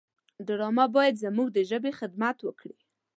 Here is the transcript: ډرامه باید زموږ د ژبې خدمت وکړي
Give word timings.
ډرامه 0.47 0.85
باید 0.95 1.21
زموږ 1.23 1.47
د 1.53 1.59
ژبې 1.69 1.91
خدمت 1.99 2.37
وکړي 2.43 2.75